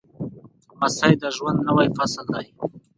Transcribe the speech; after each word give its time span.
لمسی 0.71 1.13
د 1.21 1.23
ژوند 1.35 1.57
نوی 1.67 1.87
فصل 1.97 2.25
دی. 2.33 2.45